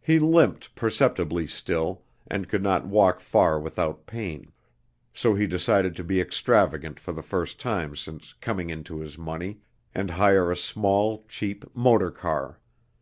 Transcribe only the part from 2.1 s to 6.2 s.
and could not walk far without pain, so he decided to